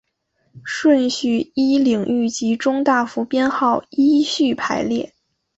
[0.63, 5.13] 顺序依领域及中大服编号依序排列。